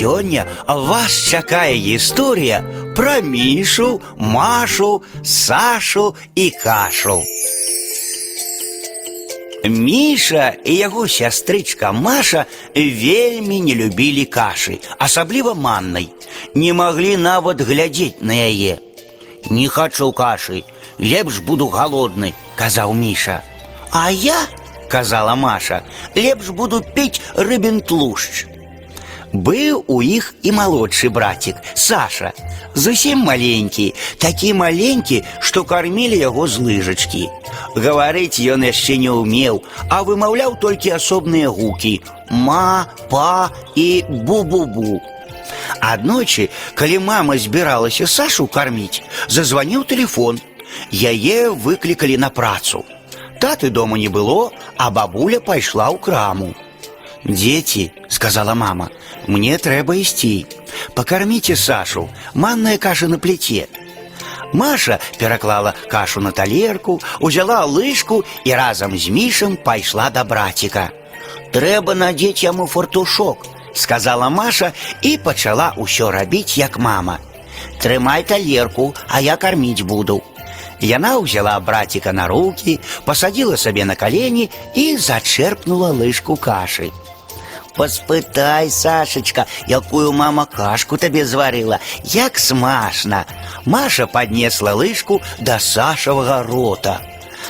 Сёння 0.00 0.46
вас 0.66 1.12
чакае 1.28 1.76
гісторыя 1.76 2.64
пра 2.96 3.20
мішу, 3.20 4.00
машу, 4.16 5.02
Сашу 5.22 6.14
і 6.34 6.50
кашу. 6.50 7.20
Міша 9.64 10.56
і 10.64 10.74
яго 10.74 11.04
сястрычка 11.04 11.92
Маша 11.92 12.46
вельмі 12.74 13.60
не 13.60 13.74
любілі 13.76 14.24
кашы, 14.24 14.80
асабліва 14.96 15.52
маннай. 15.52 16.08
Не 16.54 16.72
маглі 16.72 17.20
нават 17.20 17.60
глядзець 17.60 18.24
на 18.24 18.32
яе. 18.32 18.80
Не 19.50 19.68
хачу 19.68 20.12
кашы, 20.16 20.64
лепш 20.96 21.44
буду 21.44 21.68
галодны, 21.68 22.32
казаў 22.56 22.96
Міша. 22.96 23.42
А 23.92 24.08
я, 24.10 24.48
казала 24.88 25.34
Маша, 25.34 25.84
лепш 26.16 26.48
буду 26.48 26.80
піць 26.80 27.20
рыбін 27.36 27.84
тлушч. 27.84 28.48
Быў 29.33 29.83
у 29.87 30.01
іх 30.01 30.33
і 30.43 30.51
малодшы 30.51 31.09
братик 31.09 31.55
Саша, 31.73 32.31
зусім 32.75 33.19
маленькі, 33.27 33.93
такі 34.17 34.53
маленькі, 34.53 35.23
што 35.39 35.63
кармілі 35.63 36.17
яго 36.17 36.47
з 36.47 36.63
лыжачкі. 36.63 37.27
Гаварыць 37.75 38.39
ён 38.39 38.63
яшчэ 38.63 38.97
не 39.01 39.11
ўмеў, 39.11 39.59
а 39.89 40.03
вымаўляў 40.07 40.55
толькі 40.61 40.95
асобныя 40.95 41.49
гукі: 41.49 41.99
ма, 42.31 42.87
па 43.09 43.51
і 43.75 44.05
бу-бу-бу. 44.09 45.01
Аднойчы, 45.79 46.49
калі 46.73 46.99
мама 46.99 47.37
збіралася 47.37 48.07
Сашу 48.07 48.47
карміць, 48.47 49.03
зазваніў 49.27 49.83
телефон. 49.83 50.39
Яе 50.91 51.49
выклікалі 51.49 52.17
на 52.17 52.29
працу. 52.29 52.83
Таты 53.39 53.69
дома 53.69 53.97
не 53.97 54.07
было, 54.07 54.51
а 54.77 54.89
бабуля 54.91 55.39
пайшла 55.39 55.91
ў 55.91 55.99
краму. 55.99 56.55
«Дети», — 57.23 58.07
сказала 58.09 58.53
мама, — 58.53 59.27
«мне 59.27 59.57
трэба 59.57 59.95
ісці. 59.95 60.45
Покормите 60.93 61.55
Сашу, 61.55 62.09
манная 62.33 62.77
каша 62.77 63.07
на 63.07 63.17
плите». 63.17 63.67
Маша 64.53 64.99
пераклала 65.17 65.73
кашу 65.89 66.21
на 66.21 66.31
талерку, 66.31 67.01
узяла 67.19 67.65
лыжку 67.65 68.23
і 68.45 68.55
разам 68.55 68.97
з 68.97 69.09
мішам 69.09 69.57
пайшла 69.57 70.09
да 70.09 70.23
браціка. 70.23 70.91
«Трэба 71.51 71.95
надзець 71.95 72.43
яму 72.43 72.67
фартушок», — 72.67 73.73
сказала 73.73 74.29
Маша 74.29 74.71
і 75.01 75.17
пачала 75.17 75.73
ўсё 75.77 76.11
рабіць, 76.11 76.57
як 76.57 76.77
мама. 76.77 77.19
«Трымай 77.81 78.23
талерку, 78.23 78.93
а 79.07 79.19
я 79.19 79.35
карміць 79.35 79.81
буду». 79.81 80.21
Яна 80.79 81.17
ўзяла 81.17 81.59
браціка 81.59 82.11
на 82.13 82.27
руки, 82.27 82.79
пасадзіла 83.05 83.57
сабе 83.57 83.85
на 83.85 83.95
калені 83.95 84.49
і 84.75 84.97
зачерпнула 84.97 85.91
лыжку 85.91 86.35
кашы. 86.35 86.91
Паспытай, 87.75 88.69
Сашечка, 88.69 89.45
якую 89.67 90.11
мама 90.13 90.45
кашку 90.45 90.97
табе 90.97 91.25
зварыла, 91.25 91.79
як 92.03 92.39
смачна. 92.39 93.25
Маша 93.65 94.07
паднесла 94.07 94.73
лыжку 94.73 95.21
да 95.39 95.59
Сашавага 95.59 96.43
рота. 96.43 97.01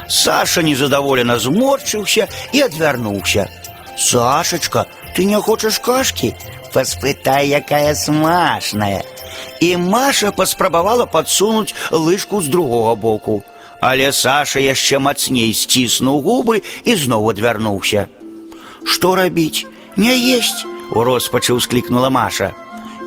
Саша 0.08 0.62
незадаволена 0.62 1.40
зморчыўся 1.40 2.28
і 2.52 2.62
адвярнуўся. 2.62 3.50
Сашечка, 3.98 4.88
ты 5.16 5.26
не 5.26 5.40
хочаш 5.40 5.80
кашкі? 5.80 6.34
Паспытай, 6.74 7.48
якая 7.48 7.96
смачная. 7.96 9.04
І 9.62 9.78
Маша 9.78 10.32
паспрабавала 10.32 11.06
падсунуць 11.06 11.76
лыжку 11.92 12.42
з 12.42 12.48
другога 12.48 12.96
боку. 12.96 13.44
Але 13.82 14.12
Саша 14.12 14.60
яшчэ 14.60 15.00
мацней 15.00 15.54
сціснуў 15.54 16.22
губы 16.26 16.64
і 16.84 16.96
зноў 16.96 17.30
адвярнуўся. 17.32 18.08
Што 18.84 19.16
рабіць? 19.16 19.66
Не 19.98 20.16
есть, 20.18 20.66
у 20.92 21.04
роспачы 21.04 21.56
ўсклікнула 21.56 22.10
Маша. 22.10 22.52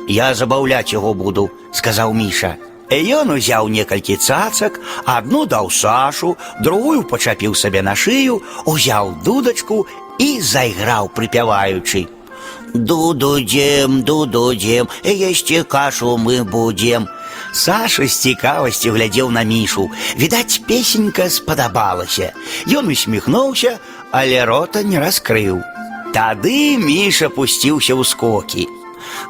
Я 0.07 0.33
забаўляць 0.33 0.93
яго 0.93 1.13
буду, 1.13 1.49
сказаў 1.71 2.13
Міша. 2.13 2.57
І 2.89 2.97
ён 3.13 3.37
узяў 3.37 3.69
некалькі 3.69 4.17
цацак, 4.17 4.79
адну 5.05 5.45
даў 5.45 5.69
Сашу, 5.69 6.35
другую 6.65 7.03
пачапіў 7.05 7.53
сабе 7.53 7.85
на 7.85 7.93
шыю, 7.93 8.41
узяў 8.65 9.13
дудачку 9.21 9.85
і 10.17 10.41
зайграў 10.41 11.13
прыпяваючы. 11.13 12.07
Дудудзем, 12.73 14.01
дудудзем, 14.01 14.89
есці 15.03 15.63
кашу 15.63 16.17
мы 16.17 16.43
будзем. 16.43 17.07
Саша 17.53 18.05
з 18.05 18.17
цікавасці 18.17 18.89
глядзеў 18.93 19.29
на 19.29 19.43
мішу. 19.43 19.89
Відаць, 20.17 20.61
песенька 20.67 21.29
спадабалася. 21.29 22.33
Ён 22.67 22.89
усміхнуўся, 22.93 23.79
але 24.11 24.45
рота 24.45 24.83
не 24.83 24.99
раскрыў. 24.99 25.61
Тады 26.13 26.77
Міша 26.77 27.29
пусціўся 27.29 27.93
ў 27.93 28.03
скокі. 28.03 28.67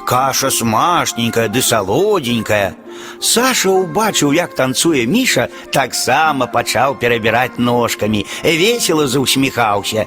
Каша 0.05 0.49
смачненькая 0.49 1.47
ды 1.47 1.61
салодзенькая. 1.61 2.75
Саша 3.19 3.69
ўбачыў, 3.69 4.33
як 4.33 4.55
танцуе 4.55 5.05
Міша, 5.05 5.47
таксама 5.71 6.47
пачаў 6.47 6.95
перабіраць 6.99 7.59
ножкамі, 7.59 8.25
весела 8.43 9.07
заўсміхаўся. 9.07 10.05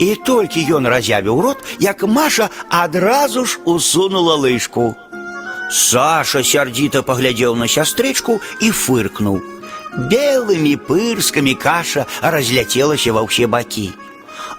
І 0.00 0.08
толькі 0.26 0.64
ён 0.80 0.88
разявіў 0.88 1.40
рот, 1.40 1.58
як 1.80 2.02
Маша 2.02 2.50
адразу 2.68 3.44
ж 3.44 3.60
усунула 3.64 4.36
лыжку. 4.36 4.94
Саша 5.70 6.42
сярдзіта 6.42 7.02
паглядзеў 7.02 7.56
на 7.56 7.68
сястрычку 7.68 8.40
і 8.60 8.70
фыркнуў. 8.70 9.42
Белымі 9.96 10.76
пырскамі 10.76 11.54
каша 11.56 12.06
разляцелася 12.22 13.12
ва 13.16 13.24
ўсе 13.26 13.46
бакі. 13.50 13.90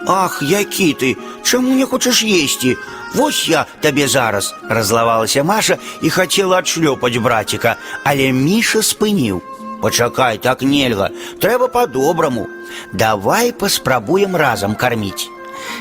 Ах, 0.06 0.42
які 0.42 0.94
ты, 0.94 1.16
чаму 1.42 1.74
не 1.74 1.84
хочаш 1.86 2.22
есці? 2.22 2.76
Вось 3.14 3.48
я 3.48 3.66
табе 3.80 4.08
зараз, 4.08 4.54
разлавалася 4.68 5.44
Маша 5.44 5.78
і 6.02 6.10
хацела 6.10 6.58
адшлёпаць 6.58 7.18
браціка, 7.18 7.76
але 8.04 8.32
Міша 8.32 8.82
спыніў. 8.82 9.40
Пачакай, 9.80 10.38
так 10.38 10.62
нельга, 10.62 11.10
трэба 11.40 11.68
па-добраму. 11.68 12.46
Давай 12.92 13.52
паспрабуем 13.52 14.36
разам 14.36 14.74
карміць. 14.74 15.30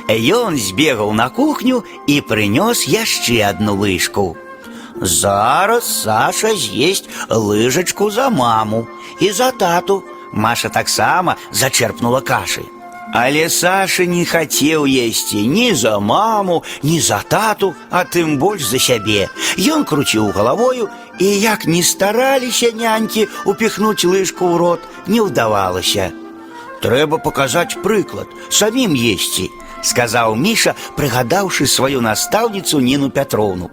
Ён 0.09 0.57
збегаў 0.57 1.13
на 1.13 1.29
кухню 1.29 1.83
і 2.07 2.21
прынёс 2.21 2.87
яшчэ 2.87 3.41
адну 3.49 3.75
лыжку. 3.75 4.37
Зараз 5.01 5.85
Саша 6.03 6.55
з'есть 6.55 7.09
лыжачку 7.29 8.09
за 8.11 8.29
маму 8.29 8.87
і 9.19 9.31
за 9.31 9.51
тату. 9.51 10.03
Маша 10.33 10.69
таксама 10.69 11.35
зачерпнула 11.51 12.21
кашы. 12.21 12.63
Але 13.13 13.49
Саша 13.49 14.03
не 14.05 14.25
хацеў 14.25 14.83
есці 14.85 15.47
ні 15.47 15.73
за 15.75 15.99
маму, 15.99 16.63
ні 16.83 16.99
за 17.01 17.23
тату, 17.23 17.73
а 17.89 18.03
тым 18.03 18.37
больш 18.37 18.67
за 18.67 18.79
сябе. 18.79 19.29
Ён 19.57 19.85
круціў 19.87 20.31
галавою, 20.35 20.89
і 21.19 21.27
як 21.39 21.65
не 21.65 21.83
стараліся 21.83 22.71
нянькі 22.75 23.27
упіхнуць 23.45 24.03
лыжку 24.03 24.51
ў 24.51 24.57
рот, 24.59 24.81
не 25.07 25.23
ўдавалася. 25.23 26.11
Трэба 26.83 27.17
паказаць 27.23 27.79
прыклад, 27.79 28.27
самім 28.51 28.93
есці, 28.93 29.49
сказаў 29.81 30.35
Міша, 30.35 30.75
прыгадаўшы 30.99 31.65
сваю 31.65 32.03
настаўніцу 32.03 32.83
Ніну 32.83 33.09
Пятроўну. 33.09 33.71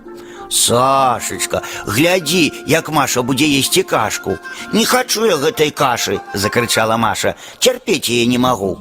Сашечка, 0.49 1.63
глядзі, 1.87 2.53
як 2.67 2.89
Маша 2.89 3.23
будзе 3.23 3.51
есці 3.51 3.83
кашку. 3.83 4.39
Не 4.73 4.85
хачу 4.87 5.27
я 5.27 5.37
гэтай 5.37 5.75
кашы, 5.75 6.21
закрычала 6.33 6.97
Маша, 6.97 7.35
цярпець 7.59 8.09
яе 8.09 8.27
не 8.31 8.39
магу. 8.39 8.79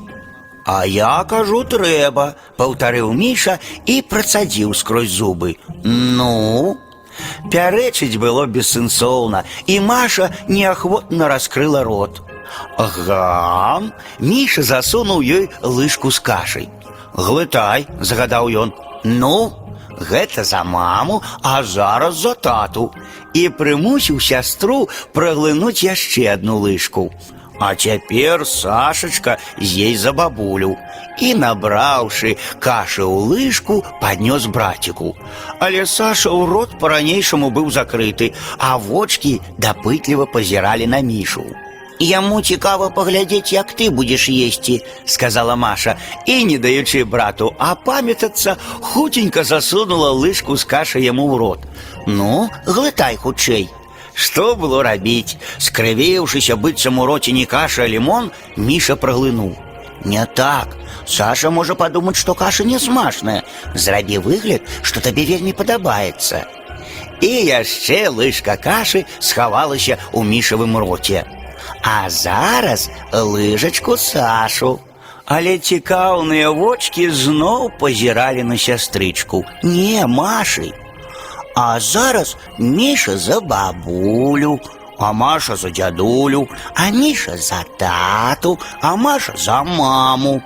А 0.67 0.85
я 0.85 1.23
кажу 1.27 1.63
трэба, 1.67 2.35
паўтарыў 2.57 3.11
Міша 3.11 3.59
і 3.85 4.01
працадзіў 4.01 4.71
скрозь 4.73 5.11
зубы. 5.11 5.57
Ну, 5.83 6.77
пярэчыць 7.51 8.15
было 8.15 8.45
бессэнсоўна, 8.47 9.43
і 9.67 9.79
Маша 9.79 10.31
неахвотна 10.47 11.27
раскрыла 11.27 11.83
рот. 11.83 12.21
Гам, 12.77 13.91
Міша 14.19 14.63
засунуў 14.63 15.19
ёй 15.19 15.49
лыжку 15.61 16.11
з 16.11 16.19
кашай. 16.19 16.69
Глытай, 17.13 17.87
загадаў 17.99 18.47
ён. 18.47 18.73
Ну, 19.03 19.51
гэта 19.99 20.43
за 20.43 20.63
маму, 20.63 21.21
а 21.41 21.63
зараз 21.63 22.15
за 22.23 22.33
тату. 22.33 22.91
І 23.33 23.49
прымусіў 23.49 24.19
сястру 24.19 24.87
праглынуць 25.13 25.83
яшчэ 25.83 26.33
адну 26.33 26.57
лыжку. 26.63 27.11
А 27.59 27.75
цяпер 27.75 28.47
Сашачка 28.47 29.37
з'ей 29.57 29.95
за 29.95 30.11
бабулю 30.11 30.75
і, 31.21 31.33
набраўшы 31.37 32.35
кашы 32.59 33.05
ў 33.05 33.29
лыжку, 33.29 33.83
паднёс 34.01 34.49
браціку. 34.49 35.13
Але 35.59 35.85
Саша 35.85 36.33
ў 36.33 36.49
рот 36.49 36.79
па-ранейшаму 36.81 37.53
быў 37.53 37.69
закрыты, 37.69 38.33
а 38.57 38.77
вочкі 38.77 39.39
дапытліва 39.57 40.25
пазіралі 40.25 40.87
на 40.87 40.99
мішу. 40.99 41.45
Яму 41.99 42.41
цікава 42.41 42.89
паглядзець, 42.89 43.53
як 43.53 43.71
ты 43.77 43.89
будзеш 43.89 44.27
есці, 44.27 44.81
сказала 45.05 45.55
Маша 45.55 45.95
і, 46.25 46.43
не 46.43 46.57
даючы 46.57 47.05
брату 47.05 47.53
апамятацца, 47.59 48.57
хуценька 48.81 49.43
засунула 49.43 50.11
лыжку 50.11 50.57
з 50.57 50.65
каша 50.65 50.99
яму 50.99 51.29
ў 51.29 51.37
рот. 51.37 51.61
Ну, 52.07 52.49
глытай 52.65 53.15
хутчэй. 53.15 53.69
Што 54.17 54.55
было 54.55 54.83
рабіць? 54.83 55.37
Скрывеўшыся 55.57 56.55
быццам 56.55 56.99
у 56.99 57.05
роце 57.05 57.31
не 57.31 57.45
каша, 57.45 57.83
а 57.83 57.87
лімон, 57.87 58.31
Міша 58.57 58.95
праглынуў. 58.95 59.55
Не 60.05 60.25
так. 60.25 60.75
Саша 61.05 61.49
можа 61.49 61.75
падумаць, 61.75 62.17
што 62.17 62.33
каша 62.33 62.63
не 62.63 62.79
смачная. 62.79 63.43
Зрабі 63.73 64.17
выгляд, 64.17 64.61
што 64.81 64.99
табе 64.99 65.25
вельмі 65.25 65.53
падабаецца. 65.53 66.45
І 67.21 67.31
яшчэ 67.47 68.09
лыжка 68.09 68.57
кашы 68.57 69.05
схавалася 69.19 69.97
ў 70.11 70.23
мішавым 70.27 70.77
роце. 70.77 71.23
А 71.83 72.09
зараз 72.09 72.89
лыжачку 73.11 73.97
Сашу. 73.97 74.79
Але 75.25 75.55
цікаўныя 75.57 76.51
вочки 76.51 77.07
зноў 77.07 77.71
пазіралі 77.79 78.43
на 78.43 78.57
сястрычку. 78.57 79.45
Не, 79.63 80.05
Машы. 80.05 80.73
А 81.57 81.79
зараз 81.79 82.37
Міша 82.59 83.17
за 83.17 83.39
бабулю, 83.39 84.59
а 84.99 85.11
Маша 85.11 85.55
за 85.55 85.69
дзядулю, 85.69 86.47
а 86.75 86.89
Міша 86.89 87.37
за 87.37 87.63
тату, 87.77 88.59
а 88.81 88.95
Маша 88.95 89.33
за 89.37 89.63
маму. 89.63 90.41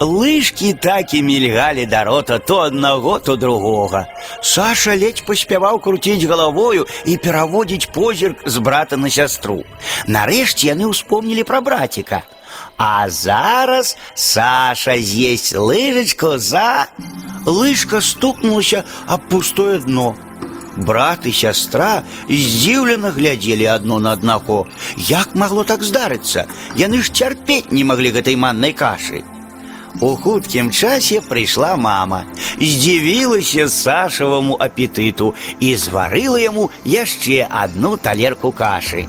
Лыжкі 0.00 0.74
так 0.74 1.14
і 1.14 1.22
мільгалі 1.22 1.86
да 1.86 2.04
рота 2.04 2.38
то 2.38 2.58
аднаго, 2.60 3.18
то 3.18 3.36
другога. 3.36 4.06
Саша 4.42 4.92
ледзь 4.92 5.24
паспяваў 5.24 5.80
круціць 5.80 6.24
галавою 6.24 6.86
і 7.06 7.16
пераводзіць 7.16 7.86
позірк 7.86 8.44
з 8.44 8.58
брата 8.58 8.96
на 8.96 9.08
сястру. 9.10 9.64
Нарэшце 10.06 10.68
яны 10.68 10.92
ўспомнілі 10.92 11.48
пра 11.48 11.64
браціка. 11.64 12.28
А 12.76 13.08
зараз 13.08 13.96
Саша 14.14 15.00
з'есть 15.00 15.56
лыжачку 15.56 16.36
за... 16.36 16.92
Лыжка 17.46 18.00
стукнулася 18.00 18.84
аб 19.06 19.28
пустое 19.28 19.78
дно. 19.78 20.14
Брат 20.76 21.24
і 21.26 21.32
сястра 21.32 22.02
здзіўлена 22.28 23.10
глядзелі 23.16 23.66
адно 23.76 23.98
на 23.98 24.12
аднаго. 24.12 24.66
Як 24.96 25.34
магло 25.34 25.64
так 25.64 25.82
здарыцца? 25.82 26.44
Яны 26.76 27.00
ж 27.02 27.12
цярпець 27.12 27.72
не 27.72 27.84
маглі 27.84 28.12
гэтай 28.12 28.36
маннай 28.36 28.76
кашы. 28.76 29.24
У 30.00 30.12
хуткім 30.20 30.68
часе 30.70 31.22
прыйшла 31.24 31.76
мама, 31.80 32.24
здзівілася 32.60 33.68
сашаваму 33.72 34.58
апетыту 34.60 35.32
і 35.60 35.72
зварыла 35.80 36.36
яму 36.36 36.68
яшчэ 36.84 37.48
адну 37.48 37.96
талерку 37.96 38.52
кашы. 38.52 39.08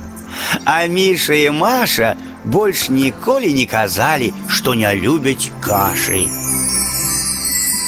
А 0.63 0.85
Міша 0.87 1.33
і 1.33 1.49
Маша 1.51 2.15
больш 2.45 2.89
ніколі 2.89 3.53
не 3.53 3.65
казалі, 3.65 4.31
што 4.47 4.75
не 4.75 4.95
любяць 4.95 5.51
кашы. 5.59 6.23